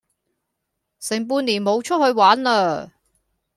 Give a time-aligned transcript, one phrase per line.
[0.99, 2.89] 成半年冇出去玩喇